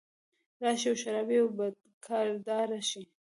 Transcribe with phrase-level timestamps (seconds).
[0.63, 3.01] راشي او شرابي او بدکرداره شي